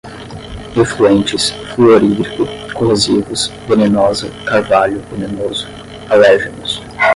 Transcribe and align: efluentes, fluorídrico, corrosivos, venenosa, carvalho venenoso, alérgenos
efluentes, 0.75 1.51
fluorídrico, 1.75 2.47
corrosivos, 2.75 3.51
venenosa, 3.69 4.25
carvalho 4.47 4.99
venenoso, 5.11 5.67
alérgenos 6.09 6.81